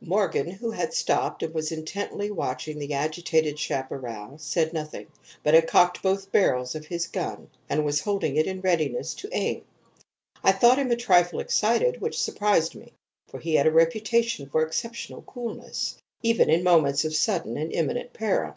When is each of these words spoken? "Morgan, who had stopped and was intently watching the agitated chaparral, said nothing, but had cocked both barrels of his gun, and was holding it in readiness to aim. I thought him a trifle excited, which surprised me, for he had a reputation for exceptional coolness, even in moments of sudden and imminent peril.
"Morgan, 0.00 0.46
who 0.52 0.70
had 0.70 0.94
stopped 0.94 1.42
and 1.42 1.52
was 1.52 1.70
intently 1.70 2.30
watching 2.30 2.78
the 2.78 2.94
agitated 2.94 3.58
chaparral, 3.58 4.38
said 4.38 4.72
nothing, 4.72 5.06
but 5.42 5.52
had 5.52 5.66
cocked 5.68 6.00
both 6.02 6.32
barrels 6.32 6.74
of 6.74 6.86
his 6.86 7.06
gun, 7.06 7.50
and 7.68 7.84
was 7.84 8.00
holding 8.00 8.36
it 8.36 8.46
in 8.46 8.62
readiness 8.62 9.12
to 9.16 9.28
aim. 9.32 9.66
I 10.42 10.52
thought 10.52 10.78
him 10.78 10.90
a 10.90 10.96
trifle 10.96 11.40
excited, 11.40 12.00
which 12.00 12.18
surprised 12.18 12.74
me, 12.74 12.94
for 13.28 13.38
he 13.38 13.56
had 13.56 13.66
a 13.66 13.70
reputation 13.70 14.48
for 14.48 14.62
exceptional 14.62 15.20
coolness, 15.26 15.98
even 16.22 16.48
in 16.48 16.64
moments 16.64 17.04
of 17.04 17.14
sudden 17.14 17.58
and 17.58 17.70
imminent 17.70 18.14
peril. 18.14 18.54